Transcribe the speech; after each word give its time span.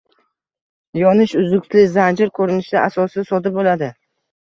yonish 1.01 1.35
uzluksiz 1.43 1.85
zanjir 1.99 2.35
ko’rinishi 2.41 2.83
asosida 2.89 3.31
sodir 3.33 3.59
bo’ladi. 3.63 3.97